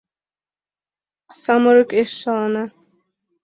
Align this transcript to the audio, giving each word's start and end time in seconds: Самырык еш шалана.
Самырык 1.41 1.89
еш 2.01 2.11
шалана. 2.21 2.63